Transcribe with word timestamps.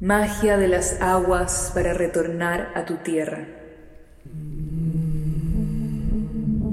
magia 0.00 0.56
de 0.56 0.66
las 0.66 1.02
aguas 1.02 1.72
para 1.74 1.92
retornar 1.92 2.72
a 2.74 2.86
tu 2.86 2.96
tierra. 2.96 3.46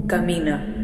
Camina. 0.06 0.74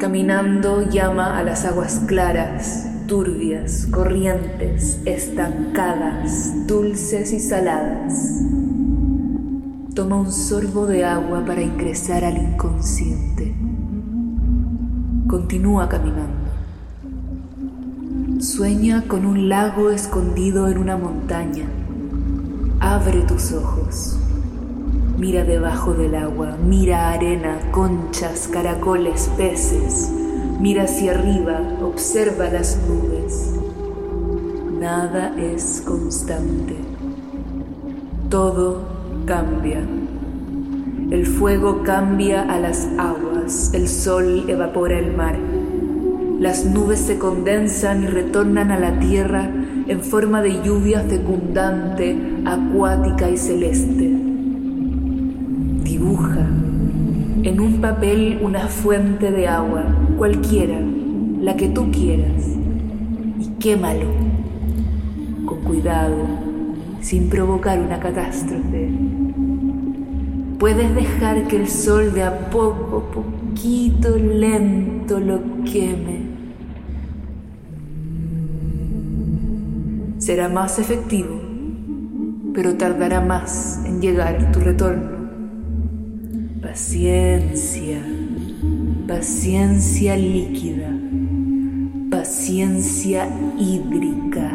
Caminando 0.00 0.82
llama 0.90 1.38
a 1.38 1.44
las 1.44 1.64
aguas 1.64 2.02
claras, 2.08 2.88
turbias, 3.06 3.86
corrientes, 3.92 5.00
estancadas, 5.04 6.66
dulces 6.66 7.32
y 7.32 7.38
saladas. 7.38 8.42
Toma 9.94 10.16
un 10.16 10.32
sorbo 10.32 10.86
de 10.86 11.04
agua 11.04 11.44
para 11.44 11.62
ingresar 11.62 12.24
al 12.24 12.36
inconsciente. 12.36 13.54
Continúa 15.28 15.88
caminando. 15.88 16.49
Sueña 18.40 19.04
con 19.06 19.26
un 19.26 19.50
lago 19.50 19.90
escondido 19.90 20.68
en 20.68 20.78
una 20.78 20.96
montaña. 20.96 21.66
Abre 22.80 23.20
tus 23.20 23.52
ojos. 23.52 24.18
Mira 25.18 25.44
debajo 25.44 25.92
del 25.92 26.14
agua, 26.14 26.56
mira 26.56 27.10
arena, 27.10 27.58
conchas, 27.70 28.48
caracoles, 28.48 29.30
peces. 29.36 30.10
Mira 30.58 30.84
hacia 30.84 31.12
arriba, 31.12 31.60
observa 31.82 32.48
las 32.48 32.78
nubes. 32.88 33.52
Nada 34.80 35.34
es 35.38 35.82
constante. 35.84 36.76
Todo 38.30 38.84
cambia. 39.26 39.82
El 41.10 41.26
fuego 41.26 41.82
cambia 41.82 42.40
a 42.50 42.58
las 42.58 42.88
aguas, 42.96 43.74
el 43.74 43.86
sol 43.86 44.48
evapora 44.48 44.98
el 44.98 45.14
mar. 45.14 45.36
Las 46.40 46.64
nubes 46.64 47.00
se 47.00 47.18
condensan 47.18 48.02
y 48.02 48.06
retornan 48.06 48.70
a 48.70 48.80
la 48.80 48.98
tierra 48.98 49.50
en 49.86 50.00
forma 50.00 50.40
de 50.40 50.62
lluvia 50.62 51.00
fecundante, 51.00 52.16
acuática 52.46 53.28
y 53.28 53.36
celeste. 53.36 54.10
Dibuja 55.84 56.46
en 57.42 57.60
un 57.60 57.82
papel 57.82 58.38
una 58.40 58.68
fuente 58.68 59.30
de 59.30 59.48
agua, 59.48 59.84
cualquiera, 60.16 60.80
la 61.42 61.56
que 61.56 61.68
tú 61.68 61.90
quieras, 61.90 62.46
y 63.38 63.46
quémalo 63.58 64.06
con 65.44 65.60
cuidado, 65.60 66.24
sin 67.02 67.28
provocar 67.28 67.78
una 67.80 68.00
catástrofe. 68.00 68.88
Puedes 70.58 70.94
dejar 70.94 71.46
que 71.48 71.56
el 71.56 71.68
sol 71.68 72.14
de 72.14 72.22
a 72.22 72.48
poco, 72.48 73.10
poquito, 73.12 74.16
lento 74.16 75.20
lo 75.20 75.40
queme 75.70 76.19
será 80.20 80.50
más 80.50 80.78
efectivo, 80.78 81.40
pero 82.54 82.76
tardará 82.76 83.22
más 83.22 83.80
en 83.86 84.02
llegar 84.02 84.52
tu 84.52 84.60
retorno. 84.60 85.18
Paciencia, 86.60 88.02
paciencia 89.08 90.16
líquida, 90.16 90.90
paciencia 92.10 93.26
hídrica. 93.58 94.52